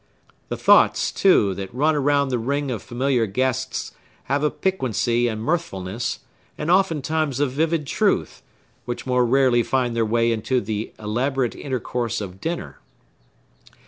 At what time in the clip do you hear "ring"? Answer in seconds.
2.39-2.71